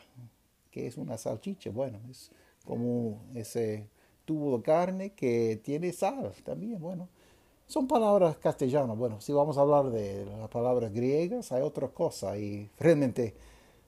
que 0.72 0.88
es 0.88 0.96
una 0.96 1.16
salchicha. 1.18 1.70
Bueno, 1.70 2.00
es 2.10 2.32
como 2.68 3.22
ese 3.34 3.88
tubo 4.26 4.58
de 4.58 4.62
carne 4.62 5.14
que 5.14 5.58
tiene 5.64 5.90
sal 5.90 6.34
también. 6.44 6.78
Bueno, 6.78 7.08
son 7.66 7.88
palabras 7.88 8.36
castellanas. 8.36 8.94
Bueno, 8.94 9.22
si 9.22 9.32
vamos 9.32 9.56
a 9.56 9.62
hablar 9.62 9.88
de 9.88 10.26
las 10.26 10.50
palabras 10.50 10.92
griegas, 10.92 11.50
hay 11.50 11.62
otra 11.62 11.88
cosa 11.88 12.36
y 12.36 12.70
realmente 12.78 13.34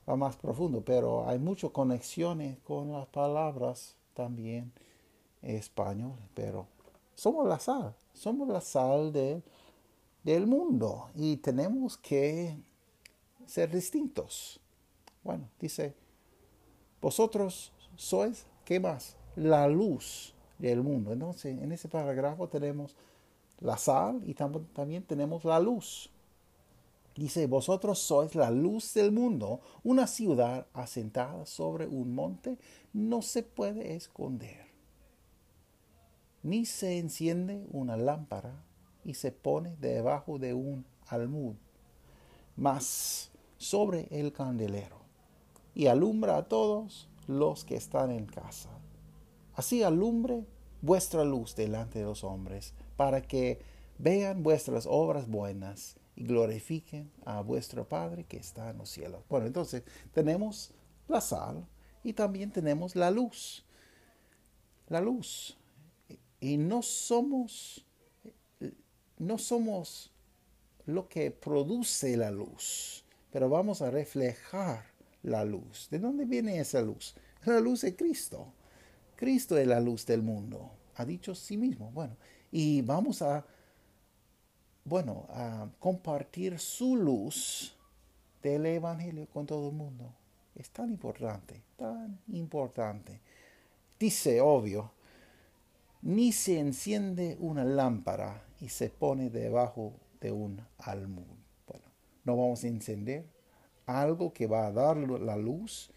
va 0.09 0.17
más 0.17 0.37
profundo, 0.37 0.83
pero 0.83 1.29
hay 1.29 1.39
muchas 1.39 1.73
conexiones 1.73 2.57
con 2.61 2.91
las 2.91 3.07
palabras 3.09 3.97
también 4.15 4.73
español, 5.43 6.17
pero 6.33 6.67
somos 7.15 7.47
la 7.47 7.59
sal, 7.59 7.95
somos 8.15 8.49
la 8.49 8.63
sal 8.63 9.13
de, 9.13 9.43
del 10.23 10.47
mundo 10.47 11.11
y 11.15 11.37
tenemos 11.37 11.99
que 11.99 12.57
ser 13.45 13.71
distintos. 13.71 14.59
Bueno, 15.23 15.51
dice, 15.61 15.95
vosotros 17.03 17.73
sois, 17.97 18.47
¿qué 18.71 18.79
más? 18.79 19.17
La 19.35 19.67
luz 19.67 20.33
del 20.61 20.81
mundo. 20.81 21.13
Entonces, 21.13 21.61
en 21.61 21.73
ese 21.73 21.89
parágrafo 21.89 22.49
tenemos 22.49 22.95
la 23.59 23.77
sal 23.77 24.23
y 24.25 24.35
también 24.35 25.03
tenemos 25.03 25.45
la 25.45 25.59
luz. 25.59 26.09
Dice, 27.17 27.49
vosotros 27.49 27.99
sois 27.99 28.37
la 28.37 28.53
luz 28.53 28.95
del 28.95 29.11
mundo. 29.11 29.61
Una 29.83 30.07
ciudad 30.07 30.69
asentada 30.73 31.47
sobre 31.47 31.89
un 31.89 32.15
monte 32.15 32.59
no 32.93 33.23
se 33.23 33.43
puede 33.43 33.97
esconder 33.97 34.71
ni 36.43 36.65
se 36.65 36.99
enciende 36.99 37.67
una 37.73 37.97
lámpara 37.97 38.65
y 39.05 39.15
se 39.15 39.33
pone 39.33 39.77
debajo 39.77 40.39
de 40.39 40.55
un 40.55 40.87
almud, 41.09 41.57
mas 42.57 43.31
sobre 43.59 44.09
el 44.11 44.33
candelero, 44.33 45.01
y 45.75 45.89
alumbra 45.89 46.39
a 46.39 46.49
todos 46.49 47.10
los 47.27 47.65
que 47.65 47.77
están 47.77 48.11
en 48.11 48.27
casa. 48.27 48.71
Así 49.55 49.83
alumbre 49.83 50.45
vuestra 50.83 51.25
luz 51.25 51.55
delante 51.55 51.99
de 51.99 52.05
los 52.05 52.25
hombres, 52.25 52.75
para 52.97 53.23
que 53.23 53.61
vean 53.99 54.43
vuestras 54.43 54.87
obras 54.89 55.29
buenas 55.29 55.97
y 56.17 56.25
glorifiquen 56.25 57.11
a 57.25 57.41
vuestro 57.43 57.89
Padre 57.89 58.25
que 58.25 58.39
está 58.39 58.71
en 58.71 58.79
los 58.79 58.91
cielos. 58.91 59.23
Bueno, 59.29 59.47
entonces 59.47 59.83
tenemos 60.13 60.73
la 61.09 61.21
sal 61.21 61.67
y 62.03 62.13
también 62.13 62.51
tenemos 62.51 62.97
la 62.97 63.11
luz. 63.11 63.65
La 64.89 65.01
luz 65.01 65.57
y 66.41 66.57
no 66.57 66.83
somos, 66.83 67.85
no 69.19 69.39
somos 69.39 70.11
lo 70.87 71.09
que 71.09 71.31
produce 71.31 72.17
la 72.17 72.31
luz, 72.31 73.05
pero 73.31 73.49
vamos 73.49 73.83
a 73.83 73.91
reflejar 73.91 74.85
la 75.23 75.45
luz. 75.45 75.89
¿De 75.91 75.99
dónde 75.99 76.25
viene 76.25 76.59
esa 76.59 76.81
luz? 76.83 77.15
La 77.45 77.61
luz 77.61 77.83
de 77.83 77.97
Cristo. 77.97 78.53
Cristo 79.17 79.57
es 79.59 79.67
la 79.67 79.81
luz 79.81 80.07
del 80.07 80.23
mundo. 80.23 80.71
Ha 80.97 81.05
dicho 81.05 81.35
sí 81.35 81.57
mismo. 81.57 81.91
Bueno, 81.91 82.17
y 82.51 82.83
vamos 82.83 83.23
a, 83.23 83.45
bueno, 84.85 85.27
a 85.31 85.69
compartir 85.79 86.59
su 86.59 86.97
luz 86.97 87.77
del 88.43 88.67
Evangelio 88.67 89.27
con 89.27 89.47
todo 89.47 89.69
el 89.69 89.75
mundo. 89.75 90.15
Es 90.55 90.71
tan 90.71 90.91
importante, 90.91 91.63
tan 91.77 92.19
importante. 92.29 93.21
Dice, 93.99 94.41
obvio, 94.41 94.93
ni 96.03 96.33
se 96.33 96.59
enciende 96.59 97.37
una 97.41 97.65
lámpara 97.65 98.43
y 98.61 98.69
se 98.69 98.89
pone 98.91 99.31
debajo 99.31 99.93
de 100.21 100.33
un 100.33 100.61
almud. 100.79 101.37
Bueno, 101.67 101.87
no 102.25 102.37
vamos 102.37 102.65
a 102.65 102.69
encender 102.69 103.27
algo 103.91 104.33
que 104.33 104.47
va 104.47 104.67
a 104.67 104.73
dar 104.73 104.97
la 104.97 105.37
luz 105.37 105.91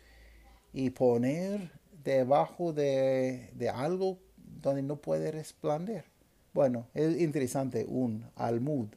y 0.74 0.90
poner 0.90 1.72
debajo 2.04 2.74
de, 2.74 3.50
de 3.54 3.70
algo 3.70 4.18
donde 4.38 4.82
no 4.82 4.98
puede 4.98 5.32
resplandecer. 5.32 6.06
Bueno, 6.54 6.88
es 6.94 7.20
interesante 7.20 7.86
un 7.88 8.26
almud. 8.36 8.88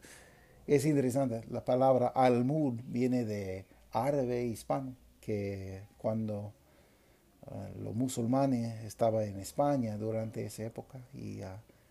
Es 0.66 0.84
interesante, 0.84 1.44
la 1.48 1.64
palabra 1.64 2.08
almud 2.08 2.80
viene 2.86 3.24
de 3.24 3.66
árabe 3.92 4.44
hispano, 4.44 4.96
que 5.20 5.82
cuando 5.96 6.52
ah, 7.46 7.68
los 7.78 7.94
musulmanes 7.94 8.84
estaban 8.84 9.22
en 9.24 9.38
España 9.38 9.96
durante 9.96 10.44
esa 10.44 10.64
época, 10.64 10.98
y 11.14 11.40
uh, 11.42 11.46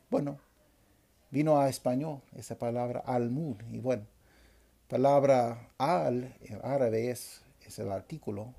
bueno, 0.10 0.38
vino 1.32 1.58
a 1.58 1.70
español 1.70 2.22
esa 2.36 2.58
palabra 2.58 3.00
almud, 3.00 3.56
y 3.72 3.80
bueno, 3.80 4.04
palabra 4.88 5.70
al 5.78 6.36
en 6.42 6.60
árabe 6.64 7.10
es, 7.12 7.42
es 7.66 7.80
el 7.80 7.92
artículo, 7.92 8.54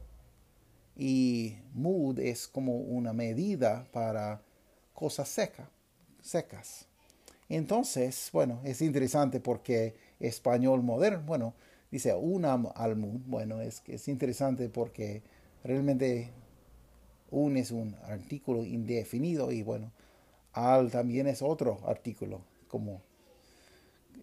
y 0.96 1.56
mud 1.74 2.18
es 2.18 2.48
como 2.48 2.76
una 2.76 3.12
medida 3.12 3.86
para 3.92 4.40
cosas 4.94 5.28
secas, 5.28 5.68
secas. 6.22 6.86
Entonces, 7.48 8.30
bueno, 8.32 8.60
es 8.64 8.80
interesante 8.82 9.40
porque 9.40 9.94
español 10.18 10.82
moderno, 10.82 11.22
bueno, 11.26 11.54
dice 11.90 12.14
una 12.14 12.54
almud, 12.74 13.20
bueno, 13.26 13.60
es, 13.60 13.82
es 13.86 14.08
interesante 14.08 14.68
porque 14.68 15.22
realmente 15.62 16.30
un 17.30 17.56
es 17.56 17.70
un 17.70 17.94
artículo 18.04 18.64
indefinido 18.64 19.52
y 19.52 19.62
bueno, 19.62 19.92
al 20.52 20.90
también 20.90 21.26
es 21.26 21.42
otro 21.42 21.78
artículo, 21.86 22.40
como 22.68 23.02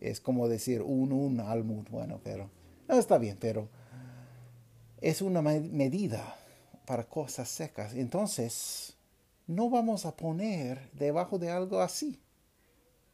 es 0.03 0.19
como 0.19 0.47
decir 0.47 0.81
un 0.81 1.11
un 1.11 1.39
almud, 1.39 1.87
bueno, 1.89 2.19
pero 2.23 2.49
no 2.87 2.97
está 2.97 3.17
bien, 3.17 3.37
pero 3.39 3.69
es 5.01 5.21
una 5.21 5.41
medida 5.41 6.35
para 6.85 7.03
cosas 7.05 7.49
secas. 7.49 7.93
Entonces, 7.93 8.95
no 9.47 9.69
vamos 9.69 10.05
a 10.05 10.15
poner 10.15 10.89
debajo 10.93 11.39
de 11.39 11.49
algo 11.49 11.81
así 11.81 12.19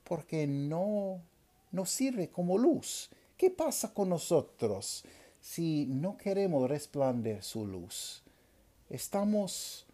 porque 0.10 0.48
no, 0.48 1.22
no 1.72 1.86
sirve 1.86 2.30
como 2.30 2.58
luz. 2.58 3.12
¿Qué 3.38 3.52
pasa 3.52 3.94
con 3.94 4.10
nosotros 4.10 5.06
si 5.40 5.86
no 5.86 6.18
queremos 6.18 6.68
resplandecer 6.68 7.44
su 7.44 7.66
luz? 7.66 8.24
Estamos 8.90 9.86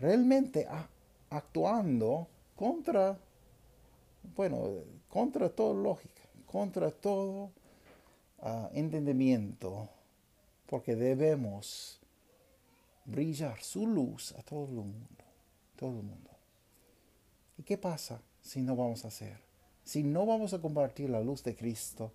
realmente 0.00 0.66
actuando 1.30 2.26
contra, 2.56 3.16
bueno, 4.34 4.70
contra 5.08 5.48
toda 5.48 5.72
lógica, 5.74 6.19
contra 6.50 6.90
todo 6.90 7.50
ah, 8.42 8.70
entendimiento, 8.72 9.88
porque 10.66 10.96
debemos 10.96 12.00
brillar 13.04 13.62
su 13.62 13.86
luz 13.86 14.32
a 14.38 14.42
todo 14.42 14.64
el 14.64 14.72
mundo, 14.72 15.24
todo 15.76 15.90
el 15.90 16.02
mundo. 16.02 16.30
¿Y 17.58 17.62
qué 17.62 17.78
pasa 17.78 18.20
si 18.42 18.62
no 18.62 18.74
vamos 18.74 19.04
a 19.04 19.08
hacer? 19.08 19.38
Si 19.84 20.02
no 20.02 20.26
vamos 20.26 20.52
a 20.52 20.60
compartir 20.60 21.10
la 21.10 21.20
luz 21.20 21.42
de 21.42 21.54
Cristo, 21.54 22.12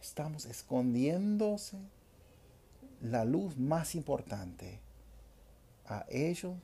estamos 0.00 0.46
escondiéndose 0.46 1.78
la 3.02 3.24
luz 3.24 3.56
más 3.56 3.94
importante 3.94 4.80
a 5.86 6.06
ellos, 6.08 6.54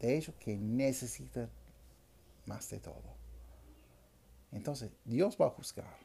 de 0.00 0.16
ellos 0.16 0.34
que 0.40 0.56
necesitan 0.56 1.48
más 2.46 2.68
de 2.70 2.78
todo. 2.78 3.15
Entonces, 4.52 4.90
Dios 5.04 5.36
va 5.40 5.46
a 5.46 5.50
juzgar. 5.50 5.96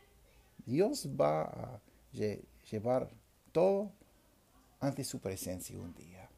Dios 0.65 1.07
va 1.09 1.43
a 1.43 1.81
llevar 2.69 3.09
todo 3.51 3.91
ante 4.79 5.03
su 5.03 5.19
presencia 5.19 5.79
un 5.79 5.93
día. 5.93 6.29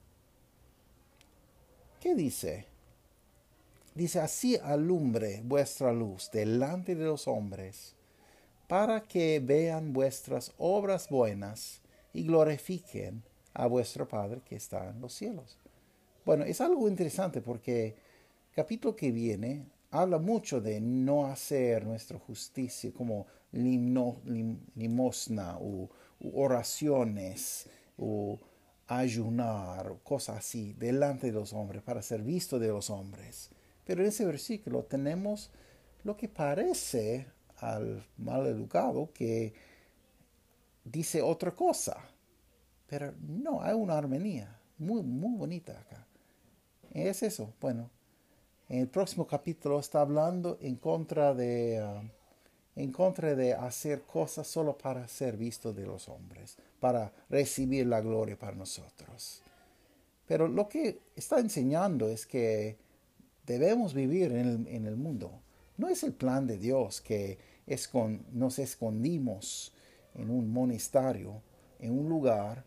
¿Qué 2.00 2.16
dice 2.16 2.74
Dice, 3.96 4.20
así 4.20 4.58
alumbre 4.58 5.42
vuestra 5.44 5.94
luz 5.94 6.32
delante 6.32 6.96
de 6.96 7.06
los 7.06 7.28
hombres, 7.28 7.96
para 8.68 9.04
que 9.04 9.40
vean 9.40 9.94
vuestras 9.94 10.52
obras 10.58 11.10
buenas 11.10 11.82
y 12.12 12.24
glorifiquen 12.24 13.22
a 13.54 13.68
vuestro 13.68 14.08
Padre 14.08 14.42
que 14.44 14.56
está 14.56 14.90
en 14.90 15.00
los 15.00 15.14
cielos. 15.14 15.60
Bueno, 16.26 16.44
es 16.44 16.60
algo 16.60 16.88
interesante 16.88 17.40
porque 17.42 17.96
capítulo 18.56 18.96
que 18.96 19.12
viene 19.12 19.68
habla 19.94 20.18
mucho 20.18 20.60
de 20.60 20.82
no 20.82 21.28
hacer 21.28 21.86
nuestra 21.86 22.18
justicia 22.18 22.92
como 22.92 23.28
limosna 23.52 25.58
o 25.60 25.88
oraciones 26.34 27.70
o 27.98 28.40
ayunar, 28.88 30.00
cosas 30.04 30.38
así, 30.38 30.74
delante 30.74 31.28
de 31.28 31.34
los 31.34 31.54
hombres, 31.54 31.84
para 31.84 32.02
ser 32.02 32.24
visto 32.24 32.58
de 32.58 32.70
los 32.70 32.90
hombres. 32.90 33.52
Pero 33.86 34.02
en 34.02 34.08
ese 34.08 34.26
versículo 34.26 34.84
tenemos 34.84 35.52
lo 36.04 36.18
que 36.18 36.28
parece 36.28 37.28
al 37.58 38.04
mal 38.18 38.48
educado 38.48 39.14
que 39.14 39.54
dice 40.84 41.22
otra 41.22 41.56
cosa. 41.56 42.04
Pero 42.88 43.14
no, 43.22 43.62
hay 43.62 43.76
una 43.76 44.00
armonía 44.00 44.60
muy, 44.80 45.04
muy 45.04 45.38
bonita 45.38 45.80
acá. 45.80 46.08
Es 46.92 47.22
eso. 47.22 47.54
Bueno, 47.62 47.92
en 48.74 48.80
el 48.80 48.88
próximo 48.88 49.28
capítulo 49.28 49.80
está 49.80 50.02
hablando 50.02 50.58
en 50.60 50.78
contra 50.78 51.36
de, 51.36 51.80
uh, 51.80 52.82
en 52.82 52.92
contra 52.92 53.36
de 53.36 53.54
hacer 53.54 54.02
cosas 54.02 54.48
solo 54.48 54.76
para 54.76 55.08
ser 55.08 55.38
visto 55.38 55.72
de 55.72 55.86
los 55.86 56.10
hombres, 56.10 56.58
para 56.80 57.14
recibir 57.30 57.86
la 57.86 58.02
gloria 58.02 58.36
para 58.36 58.56
nosotros. 58.56 59.44
Pero 60.26 60.48
lo 60.48 60.68
que 60.68 61.02
está 61.16 61.38
enseñando 61.38 62.10
es 62.10 62.26
que 62.26 62.76
debemos 63.46 63.94
vivir 63.94 64.32
en 64.32 64.88
el, 64.88 64.96
mundo. 64.96 65.30
No 65.78 65.88
es 65.88 66.02
el 66.02 66.14
plan 66.14 66.48
de 66.48 66.58
Dios 66.58 67.00
que 67.00 67.38
nos 68.32 68.58
escondimos 68.58 69.72
en 70.16 70.32
un 70.32 70.52
monasterio, 70.52 71.44
en 71.80 71.92
un 71.92 72.10
lugar 72.10 72.64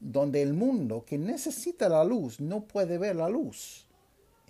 donde 0.00 0.40
el 0.40 0.54
mundo 0.54 1.04
que 1.04 1.18
necesita 1.18 1.90
la 1.90 2.04
luz 2.04 2.40
no 2.40 2.62
puede 2.64 2.96
ver 2.96 3.16
la 3.16 3.28
luz. 3.28 3.86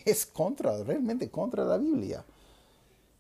Es 0.05 0.27
contra, 0.27 0.83
realmente 0.83 1.31
contra 1.31 1.65
la 1.65 1.79
Biblia. 1.79 2.25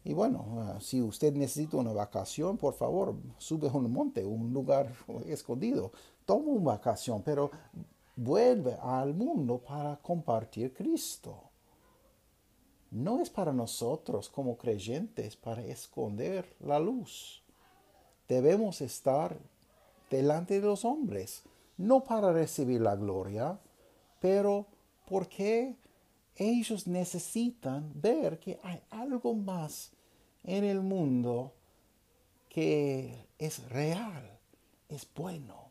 Y 0.04 0.12
bueno, 0.14 0.44
ah, 0.58 0.78
si 0.80 1.00
usted 1.00 1.32
necesita 1.34 1.76
una 1.76 1.92
vacación, 1.92 2.56
por 2.56 2.74
favor, 2.74 3.14
sube 3.38 3.68
a 3.68 3.72
un 3.72 3.92
monte, 3.92 4.24
un 4.24 4.52
lugar 4.52 4.92
escondido. 5.26 5.92
Toma 6.24 6.50
una 6.50 6.72
vacación, 6.72 7.22
pero 7.22 7.50
vuelve 8.16 8.76
al 8.82 9.14
mundo 9.14 9.58
para 9.58 9.96
compartir 9.96 10.72
Cristo 10.72 11.52
no 12.92 13.20
es 13.20 13.30
para 13.30 13.54
nosotros 13.54 14.28
como 14.28 14.58
creyentes 14.58 15.34
para 15.34 15.62
esconder 15.64 16.54
la 16.60 16.78
luz. 16.78 17.42
Debemos 18.28 18.82
estar 18.82 19.36
delante 20.10 20.60
de 20.60 20.66
los 20.66 20.84
hombres, 20.84 21.42
no 21.78 22.04
para 22.04 22.32
recibir 22.32 22.82
la 22.82 22.94
gloria, 22.94 23.58
pero 24.20 24.66
porque 25.08 25.74
ellos 26.36 26.86
necesitan 26.86 27.92
ver 27.94 28.38
que 28.38 28.58
hay 28.62 28.80
algo 28.90 29.34
más 29.34 29.92
en 30.44 30.64
el 30.64 30.80
mundo 30.80 31.52
que 32.48 33.26
es 33.38 33.68
real, 33.70 34.38
es 34.88 35.06
bueno, 35.14 35.70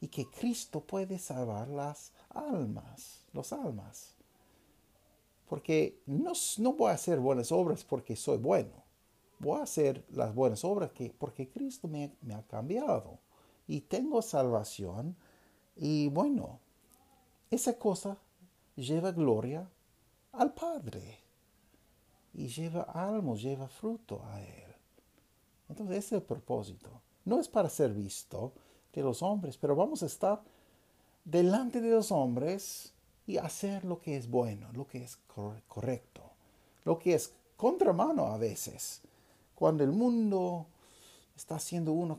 y 0.00 0.08
que 0.08 0.26
Cristo 0.26 0.80
puede 0.80 1.18
salvar 1.18 1.68
las 1.68 2.12
almas, 2.30 3.24
los 3.32 3.52
almas. 3.52 4.14
Porque 5.48 6.00
no, 6.06 6.32
no 6.58 6.72
voy 6.72 6.90
a 6.90 6.94
hacer 6.94 7.20
buenas 7.20 7.52
obras 7.52 7.84
porque 7.84 8.16
soy 8.16 8.38
bueno. 8.38 8.82
Voy 9.38 9.60
a 9.60 9.64
hacer 9.64 10.04
las 10.10 10.34
buenas 10.34 10.64
obras 10.64 10.90
que, 10.92 11.10
porque 11.10 11.48
Cristo 11.48 11.88
me, 11.88 12.10
me 12.22 12.34
ha 12.34 12.42
cambiado. 12.42 13.18
Y 13.68 13.82
tengo 13.82 14.22
salvación. 14.22 15.14
Y 15.76 16.08
bueno, 16.08 16.58
esa 17.50 17.78
cosa 17.78 18.16
lleva 18.76 19.12
gloria 19.12 19.68
al 20.32 20.52
Padre. 20.52 21.18
Y 22.34 22.48
lleva 22.48 22.82
almas, 22.82 23.42
lleva 23.42 23.68
fruto 23.68 24.22
a 24.24 24.40
Él. 24.40 24.74
Entonces 25.68 25.98
ese 25.98 26.16
es 26.16 26.22
el 26.22 26.22
propósito. 26.22 27.02
No 27.24 27.40
es 27.40 27.48
para 27.48 27.68
ser 27.68 27.92
visto 27.92 28.52
de 28.92 29.02
los 29.02 29.22
hombres, 29.22 29.56
pero 29.56 29.76
vamos 29.76 30.02
a 30.02 30.06
estar 30.06 30.42
delante 31.24 31.80
de 31.80 31.90
los 31.90 32.10
hombres 32.10 32.92
y 33.26 33.36
hacer 33.36 33.84
lo 33.84 34.00
que 34.00 34.16
es 34.16 34.28
bueno, 34.28 34.68
lo 34.72 34.86
que 34.86 35.02
es 35.04 35.18
correcto, 35.68 36.22
lo 36.84 36.98
que 36.98 37.14
es 37.14 37.32
contramano 37.56 38.26
a 38.26 38.38
veces. 38.38 39.00
Cuando 39.54 39.84
el 39.84 39.92
mundo 39.92 40.66
está 41.36 41.56
haciendo 41.56 41.92
una, 41.92 42.16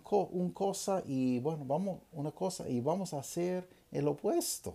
cosa 0.54 1.04
y 1.06 1.40
bueno, 1.40 1.66
vamos 1.66 2.00
una 2.14 2.32
cosa 2.32 2.68
y 2.68 2.80
vamos 2.82 3.14
a 3.14 3.20
hacer 3.20 3.68
el 3.92 4.08
opuesto. 4.08 4.74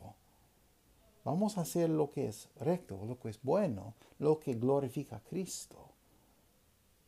Vamos 1.29 1.59
a 1.59 1.61
hacer 1.61 1.91
lo 1.91 2.11
que 2.11 2.27
es 2.27 2.49
recto, 2.59 3.05
lo 3.05 3.21
que 3.21 3.29
es 3.29 3.39
bueno, 3.43 3.93
lo 4.19 4.41
que 4.41 4.55
glorifica 4.55 5.17
a 5.17 5.21
Cristo. 5.21 5.91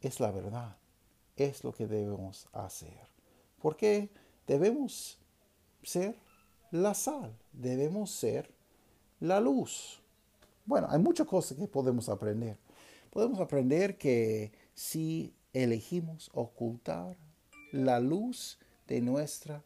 Es 0.03 0.21
la 0.21 0.31
verdad. 0.31 0.77
Es 1.37 1.65
lo 1.65 1.73
que 1.73 1.87
debemos 1.87 2.47
hacer. 2.53 3.01
Porque 3.63 4.11
debemos 4.47 5.17
ser 5.83 6.15
la 6.71 6.93
sal, 6.93 7.35
debemos 7.55 8.11
ser 8.11 8.51
la 9.21 9.41
luz. 9.41 10.03
Bueno, 10.67 10.89
hay 10.91 10.99
muchas 10.99 11.27
cosas 11.27 11.57
que 11.57 11.67
podemos 11.67 12.11
aprender. 12.11 12.59
Podemos 13.09 13.41
aprender 13.41 13.97
que 13.97 14.53
si 14.75 15.33
elegimos 15.55 16.31
ocultar 16.35 17.17
la 17.73 18.01
luz 18.01 18.59
de 18.87 19.01
nuestra 19.01 19.65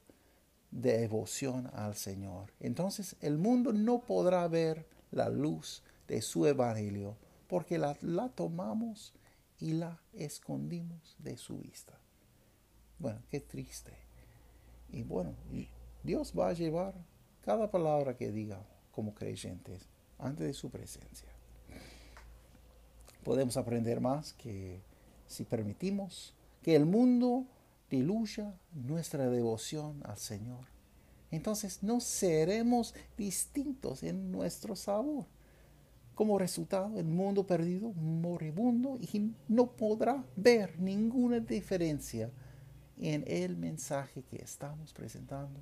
devoción 0.74 1.70
al 1.72 1.94
Señor. 1.94 2.52
Entonces 2.60 3.16
el 3.20 3.38
mundo 3.38 3.72
no 3.72 4.00
podrá 4.00 4.46
ver 4.48 4.86
la 5.12 5.28
luz 5.28 5.82
de 6.08 6.20
su 6.20 6.46
evangelio 6.46 7.16
porque 7.48 7.78
la, 7.78 7.94
tomamos 8.34 9.14
y 9.60 9.74
la 9.74 10.02
escondimos 10.12 11.14
de 11.18 11.36
su 11.36 11.58
vista. 11.58 11.98
Bueno, 12.98 13.22
qué 13.30 13.40
triste. 13.40 13.92
Y 14.90 15.04
bueno, 15.04 15.34
Dios 16.02 16.32
va 16.36 16.48
a 16.48 16.52
llevar 16.52 16.94
cada 17.42 17.70
palabra 17.70 18.16
que 18.16 18.32
diga 18.32 18.60
como 18.90 19.14
creyentes 19.14 19.88
ante 20.18 20.44
de 20.44 20.54
su 20.54 20.70
presencia. 20.70 21.28
Podemos 23.22 23.56
aprender 23.56 24.00
más 24.00 24.32
que 24.34 24.82
si 25.26 25.44
permitimos 25.44 26.34
que 26.62 26.74
el 26.74 26.84
mundo 26.84 27.46
diluya 27.94 28.52
nuestra 28.72 29.28
devoción 29.28 30.00
al 30.04 30.18
Señor. 30.18 30.66
Entonces 31.30 31.82
no 31.82 32.00
seremos 32.00 32.94
distintos 33.16 34.02
en 34.02 34.30
nuestro 34.30 34.76
sabor. 34.76 35.26
Como 36.14 36.38
resultado, 36.38 36.98
el 36.98 37.06
mundo 37.06 37.46
perdido, 37.46 37.92
moribundo, 37.92 38.96
y 39.00 39.32
no 39.48 39.66
podrá 39.72 40.24
ver 40.36 40.78
ninguna 40.78 41.40
diferencia 41.40 42.30
en 42.98 43.24
el 43.26 43.56
mensaje 43.56 44.22
que 44.22 44.36
estamos 44.36 44.92
presentando 44.92 45.60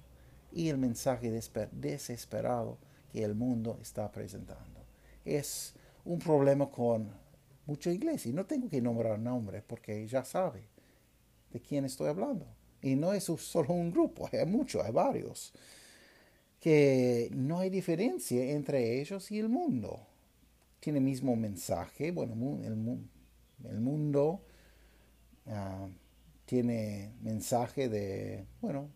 y 0.53 0.69
el 0.69 0.77
mensaje 0.77 1.31
desesperado 1.73 2.77
que 3.11 3.25
el 3.25 3.35
mundo 3.35 3.79
está 3.81 4.11
presentando. 4.13 4.85
Es 5.25 5.75
un 6.05 6.19
problema 6.19 6.71
con 6.71 7.11
mucha 7.67 7.91
iglesia. 7.91 8.33
No 8.35 8.45
tengo 8.45 8.69
que 8.69 8.83
nombrar 8.83 9.19
nombres 9.19 9.63
porque 9.67 10.07
ya 10.07 10.23
sabe 10.23 10.72
de 11.53 11.61
quién 11.61 11.85
estoy 11.85 12.09
hablando. 12.09 12.47
Y 12.81 12.97
no 12.97 13.13
es 13.13 13.25
solo 13.25 13.75
un 13.75 13.93
grupo, 13.93 14.29
hay 14.33 14.47
muchos, 14.47 14.85
hay 14.85 14.93
varios. 14.93 15.53
Que 16.61 17.31
no 17.33 17.61
hay 17.61 17.71
diferencia 17.71 18.45
entre 18.53 19.01
ellos 19.01 19.31
y 19.31 19.39
el 19.39 19.49
mundo. 19.49 20.01
Tiene 20.81 20.99
el 20.99 21.05
mismo 21.05 21.37
mensaje. 21.37 22.11
Bueno, 22.11 22.35
el, 22.65 23.81
mundo 23.81 24.43
ah, 25.47 25.89
tiene 26.45 27.13
mensaje 27.21 27.89
de, 27.89 28.45
bueno, 28.61 28.89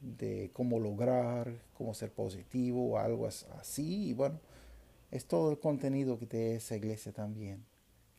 de 0.00 0.50
cómo 0.52 0.78
lograr, 0.78 1.52
cómo 1.74 1.94
ser 1.94 2.12
positivo, 2.12 2.98
algo 2.98 3.26
así. 3.26 4.08
Y 4.08 4.12
bueno, 4.14 4.40
es 5.10 5.26
todo 5.26 5.50
el 5.50 5.58
contenido 5.58 6.18
que 6.18 6.26
de 6.26 6.56
esa 6.56 6.76
iglesia 6.76 7.12
también. 7.12 7.64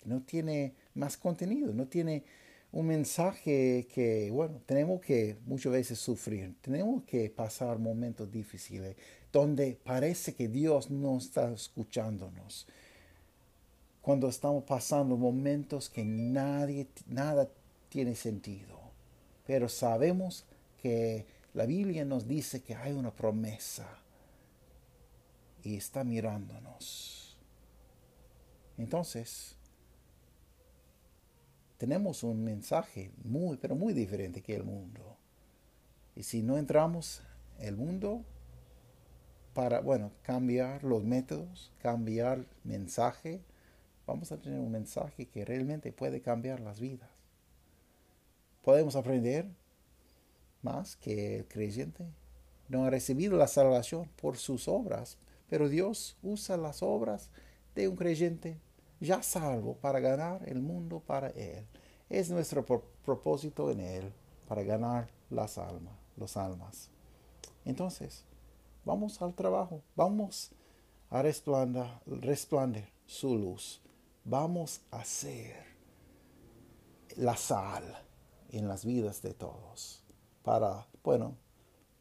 No 0.04 0.22
tiene 0.22 0.76
más 0.94 1.18
contenido, 1.18 1.74
no 1.74 1.88
tiene 1.88 2.24
un 2.72 2.88
mensaje 2.88 3.88
que, 3.94 4.30
bueno, 4.32 4.62
tenemos 4.66 5.02
que 5.02 5.38
muchas 5.46 5.74
veces 5.74 6.00
sufrir, 6.00 6.56
tenemos 6.62 7.04
que 7.04 7.30
pasar 7.30 7.80
momentos 7.80 8.32
difíciles 8.32 8.96
donde 9.32 9.78
parece 9.84 10.34
que 10.34 10.48
Dios 10.48 10.90
no 10.90 11.18
está 11.18 11.52
escuchándonos. 11.52 12.68
Cuando 14.02 14.28
estamos 14.28 14.64
pasando 14.64 15.16
momentos 15.16 15.90
que 15.90 16.04
nadie, 16.04 16.88
nada 17.08 17.48
tiene 17.90 18.16
sentido. 18.16 18.80
Pero 19.46 19.70
sabemos 19.70 20.46
que 20.82 21.26
la 21.54 21.66
Biblia 21.66 22.04
nos 22.04 22.28
dice 22.28 22.62
que 22.62 22.76
hay 22.76 22.94
una 22.94 23.12
promesa 23.12 23.88
y 25.64 25.76
está 25.76 26.04
mirándonos. 26.04 27.38
Entonces, 28.78 29.56
tenemos 31.82 32.22
un 32.22 32.44
mensaje 32.44 33.10
muy, 33.24 33.58
pero 33.58 33.76
muy 33.76 33.94
diferente 33.94 34.44
que 34.44 34.54
el 34.54 34.64
mundo. 34.64 35.18
Y 36.16 36.22
si 36.22 36.44
no 36.44 36.60
entramos 36.60 37.24
el 37.58 37.76
mundo 37.76 38.24
para, 39.56 39.80
bueno, 39.80 40.12
cambiar 40.22 40.84
los 40.84 41.04
métodos, 41.04 41.72
cambiar 41.80 42.38
el 42.38 42.48
mensaje, 42.64 43.42
vamos 44.06 44.32
a 44.32 44.38
tener 44.38 44.60
un 44.60 44.70
mensaje 44.70 45.26
que 45.26 45.44
realmente 45.44 45.92
puede 45.92 46.22
cambiar 46.22 46.60
las 46.60 46.80
vidas. 46.80 47.10
Podemos 48.62 48.96
aprender 48.96 49.48
más 50.62 50.96
que 50.96 51.38
el 51.38 51.48
creyente 51.48 52.06
no 52.70 52.86
ha 52.86 52.92
recibido 52.92 53.38
la 53.38 53.48
salvación 53.48 54.08
por 54.22 54.38
sus 54.38 54.68
obras, 54.68 55.18
pero 55.50 55.68
Dios 55.68 56.16
usa 56.22 56.58
las 56.58 56.84
obras 56.84 57.32
de 57.74 57.88
un 57.88 57.96
creyente 57.96 58.60
ya 59.02 59.22
salvo 59.22 59.76
para 59.76 60.00
ganar 60.00 60.48
el 60.48 60.62
mundo 60.62 61.02
para 61.02 61.28
Él. 61.30 61.68
Es 62.10 62.30
nuestro 62.30 62.66
propósito 62.66 63.70
en 63.72 63.82
Él 63.82 64.14
para 64.48 64.64
ganar 64.64 65.10
las 65.30 65.58
almas, 65.58 65.94
los 66.16 66.38
almas. 66.38 66.90
Entonces, 67.66 68.24
vamos 68.86 69.22
al 69.22 69.34
trabajo, 69.34 69.82
vamos 69.96 70.52
a 71.10 71.22
resplandecer 71.22 72.90
su 73.06 73.38
luz. 73.38 73.82
Vamos 74.24 74.82
a 74.92 75.04
ser 75.04 75.56
la 77.18 77.36
sal 77.36 77.84
en 78.50 78.68
las 78.68 78.86
vidas 78.86 79.22
de 79.24 79.34
todos 79.34 80.04
para, 80.44 80.86
bueno, 81.04 81.36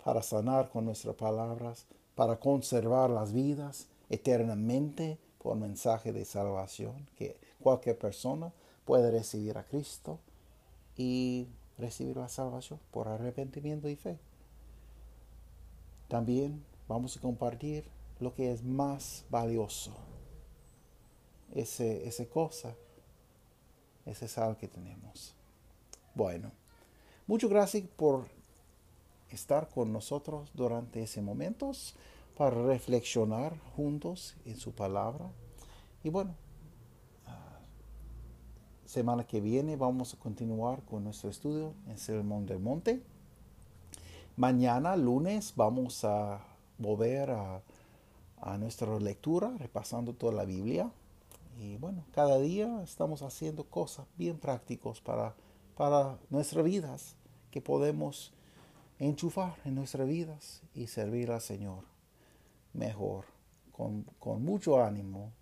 para 0.05 0.23
sanar 0.23 0.69
con 0.69 0.85
nuestras 0.85 1.17
palabras, 1.17 1.87
para 2.15 2.39
conservar 2.39 3.09
las 3.09 3.33
vidas 3.33 3.89
eternamente 4.11 5.19
por 5.43 5.57
mensaje 5.57 6.13
de 6.13 6.25
salvación, 6.25 7.07
que 7.17 7.37
cualquier 7.61 7.99
persona 7.99 8.53
puede 8.85 9.11
recibir 9.11 9.57
a 9.57 9.65
Cristo 9.65 10.19
y 10.97 11.49
recibir 11.79 12.17
la 12.17 12.29
salvación 12.29 12.79
por 12.91 13.09
arrepentimiento 13.09 13.89
y 13.89 13.97
fe. 13.97 14.19
También 16.09 16.63
vamos 16.89 17.17
a 17.17 17.21
compartir 17.21 17.85
lo 18.19 18.35
que 18.35 18.53
es 18.53 18.63
más 18.63 19.25
valioso, 19.31 19.93
ese, 21.55 22.07
esa 22.07 22.27
cosa, 22.27 22.75
ese 24.05 24.29
sal 24.29 24.57
que 24.57 24.69
tenemos. 24.69 25.35
Bueno, 26.15 26.51
muchas 27.27 27.49
gracias 27.49 27.85
por 27.97 28.27
estar 29.31 29.69
con 29.69 29.93
nosotros 29.93 30.51
durante 30.53 31.03
ese 31.03 31.23
momentos 31.23 31.95
para 32.41 32.63
reflexionar 32.63 33.55
juntos 33.77 34.35
en 34.47 34.57
su 34.57 34.73
palabra. 34.73 35.31
Y 36.03 36.09
bueno, 36.09 36.35
ah, 37.27 37.59
semana 38.87 39.27
que 39.27 39.43
viene 39.43 39.77
vamos 39.77 40.15
a 40.15 40.19
continuar 40.19 40.83
con 40.85 41.05
nuestro 41.05 41.29
estudio 41.29 41.75
en 41.87 41.99
Sermón 41.99 42.47
del 42.47 42.59
Monte. 42.59 43.03
Mañana, 44.39 44.97
lunes, 44.97 45.53
vamos 45.55 46.03
a 46.03 46.41
volver 46.79 47.31
a, 47.31 47.61
a 48.41 48.57
nuestra 48.57 48.99
lectura, 48.99 49.53
repasando 49.59 50.15
toda 50.15 50.33
la 50.33 50.47
Biblia. 50.47 50.91
Y 51.59 51.77
bueno, 51.77 52.05
cada 52.15 52.39
día 52.39 52.83
estamos 52.83 53.21
haciendo 53.21 53.65
cosas 53.65 54.07
bien 54.17 54.39
prácticas 54.39 54.99
para, 55.03 55.35
para 55.77 56.17
nuestras 56.31 56.65
vidas 56.65 57.17
que 57.51 57.61
podemos 57.61 58.33
enchufar 58.99 59.57
en 59.67 59.75
nuestras 59.75 60.09
vidas 60.09 60.63
y 60.75 60.87
servir 60.87 61.33
al 61.33 61.43
Señor 61.43 61.90
mejor, 62.73 63.27
con, 63.71 64.05
con 64.19 64.43
mucho 64.45 64.83
ánimo, 64.83 65.33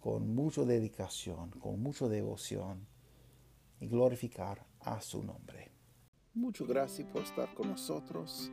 con 0.00 0.34
mucha 0.34 0.64
dedicación, 0.64 1.50
con 1.50 1.82
mucha 1.82 2.08
devoción 2.08 2.86
y 3.80 3.88
glorificar 3.88 4.64
a 4.80 5.00
su 5.00 5.22
nombre. 5.22 5.72
Muchas 6.34 6.68
gracias 6.68 7.08
por 7.08 7.22
estar 7.22 7.52
con 7.54 7.70
nosotros. 7.70 8.50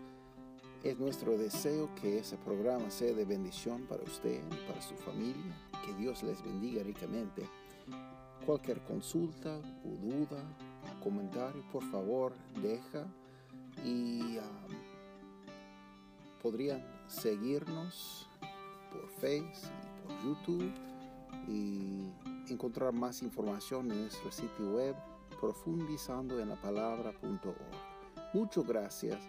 Es 0.84 0.98
nuestro 0.98 1.38
deseo 1.38 1.94
que 1.96 2.20
ese 2.20 2.38
programa 2.38 2.90
sea 2.90 3.14
de 3.14 3.26
bendición 3.26 3.86
para 3.88 4.04
usted 4.04 4.42
y 4.52 4.68
para 4.68 4.82
su 4.82 4.96
familia. 4.96 5.56
Que 5.86 5.94
Dios 5.94 6.24
les 6.24 6.42
bendiga 6.44 6.84
ricamente. 6.84 7.44
Cualquier 8.46 8.82
consulta 8.84 9.60
o 9.86 9.90
duda 9.90 10.44
o 10.84 11.04
comentario, 11.04 11.64
por 11.72 11.84
favor, 11.92 12.34
deja 12.62 13.06
y 13.84 14.38
um, 14.38 14.74
podrían 16.42 16.84
seguirnos 17.08 18.30
por 18.92 19.08
Facebook 19.10 19.72
y 19.84 20.08
por 20.08 20.24
YouTube 20.24 20.74
y 21.48 22.12
encontrar 22.52 22.94
más 22.94 23.22
información 23.22 23.92
en 23.92 24.02
nuestro 24.02 24.32
sitio 24.32 24.74
web 24.76 24.96
profundizando 25.40 26.40
en 26.40 26.50
la 26.50 26.56
palabra.org. 26.56 28.34
Muchas 28.34 28.66
gracias 28.66 29.20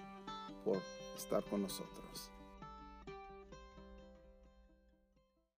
por 0.64 0.78
estar 1.16 1.44
con 1.44 1.62
nosotros. 1.62 2.33